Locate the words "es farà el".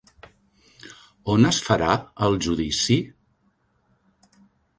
1.49-2.39